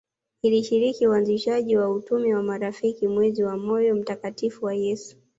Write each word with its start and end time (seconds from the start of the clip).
Alishiriki 0.45 1.07
uanzishwaji 1.07 1.77
wa 1.77 1.89
utume 1.89 2.35
wa 2.35 2.43
marafiki 2.43 3.07
mwezi 3.07 3.43
wa 3.43 3.57
moyo 3.57 3.95
mtakatifu 3.95 4.65
wa 4.65 4.73
Yesu 4.75 5.15